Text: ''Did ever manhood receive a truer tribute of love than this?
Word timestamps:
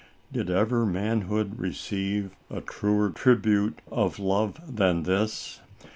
''Did 0.33 0.49
ever 0.49 0.83
manhood 0.83 1.59
receive 1.59 2.31
a 2.49 2.59
truer 2.59 3.11
tribute 3.11 3.77
of 3.91 4.17
love 4.17 4.59
than 4.77 5.03
this? 5.03 5.61